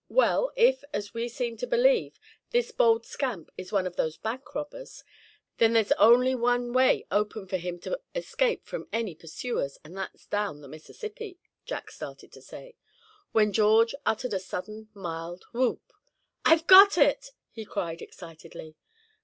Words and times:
"Well, 0.09 0.51
if, 0.55 0.83
as 0.93 1.13
we 1.13 1.27
seem 1.29 1.57
to 1.57 1.67
believe, 1.67 2.19
this 2.49 2.71
bold 2.71 3.05
scamp 3.05 3.51
is 3.55 3.71
one 3.71 3.85
of 3.85 3.97
those 3.97 4.17
bank 4.17 4.55
robbers, 4.55 5.03
there's 5.59 5.91
only 5.91 6.33
one 6.33 6.73
way 6.73 7.05
open 7.11 7.45
for 7.45 7.57
him 7.57 7.77
to 7.81 7.99
escape 8.15 8.65
from 8.65 8.87
any 8.91 9.13
pursuers, 9.13 9.77
and 9.83 9.95
that's 9.95 10.25
down 10.25 10.61
the 10.61 10.67
Mississippi," 10.67 11.37
Jack 11.65 11.91
started 11.91 12.31
to 12.31 12.41
say; 12.41 12.73
when 13.31 13.53
George 13.53 13.93
uttered 14.03 14.33
a 14.33 14.39
sudden 14.39 14.89
mild 14.95 15.43
whoop. 15.53 15.93
"I've 16.45 16.65
got 16.65 16.97
it!" 16.97 17.29
he 17.51 17.63
cried, 17.63 18.01
excitedly. 18.01 18.73